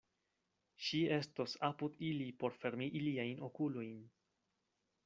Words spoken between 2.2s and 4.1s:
por fermi iliajn okulojn.